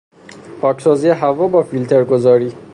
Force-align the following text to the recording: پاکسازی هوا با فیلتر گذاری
پاکسازی 0.61 1.09
هوا 1.09 1.47
با 1.47 1.63
فیلتر 1.63 2.03
گذاری 2.03 2.53